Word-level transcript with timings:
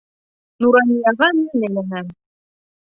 Нуранияға 0.65 1.31
мин 1.41 1.63
әйләнәм. 1.69 2.13